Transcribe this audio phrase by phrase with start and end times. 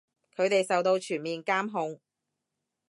[0.35, 1.99] 佢哋受到全面監控